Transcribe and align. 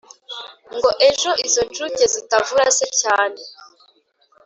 Ngo 0.75 0.89
ejo 1.09 1.31
izo 1.47 1.61
nshuke 1.69 2.03
zitavura 2.13 2.65
se 2.77 2.87
cyane 3.01 3.39